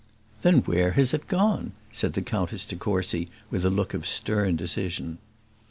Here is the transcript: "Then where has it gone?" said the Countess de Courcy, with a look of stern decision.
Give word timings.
"Then 0.41 0.61
where 0.61 0.93
has 0.93 1.13
it 1.13 1.27
gone?" 1.27 1.73
said 1.91 2.13
the 2.13 2.23
Countess 2.23 2.65
de 2.65 2.75
Courcy, 2.75 3.29
with 3.51 3.63
a 3.63 3.69
look 3.69 3.93
of 3.93 4.07
stern 4.07 4.55
decision. 4.55 5.19